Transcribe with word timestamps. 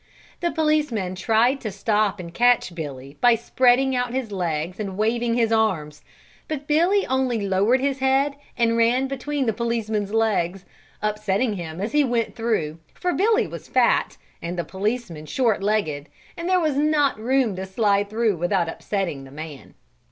The 0.39 0.49
policeman 0.49 1.13
tried 1.13 1.61
to 1.61 1.69
stop 1.69 2.19
and 2.19 2.33
catch 2.33 2.73
Billy 2.73 3.19
by 3.21 3.35
spreading 3.35 3.95
out 3.95 4.15
his 4.15 4.31
legs 4.31 4.79
and 4.79 4.97
waving 4.97 5.35
his 5.35 5.51
arms, 5.51 6.01
but 6.47 6.65
Billy 6.65 7.05
only 7.05 7.47
lowered 7.47 7.79
his 7.81 7.99
head 7.99 8.33
and 8.57 8.75
ran 8.77 9.07
between 9.07 9.45
the 9.45 9.53
policeman's 9.53 10.11
legs, 10.11 10.65
upsetting 11.03 11.53
him 11.53 11.79
as 11.79 11.91
he 11.91 12.03
went 12.03 12.35
through 12.35 12.79
for 12.95 13.13
Billy 13.13 13.45
was 13.45 13.67
fat 13.67 14.17
and 14.41 14.57
the 14.57 14.63
policeman 14.63 15.27
short 15.27 15.61
legged 15.61 16.09
and 16.35 16.49
there 16.49 16.59
was 16.59 16.77
not 16.77 17.19
room 17.19 17.55
to 17.57 17.67
slide 17.67 18.09
through 18.09 18.37
without 18.37 18.67
upsetting 18.67 19.23
the 19.23 19.29
man. 19.29 19.75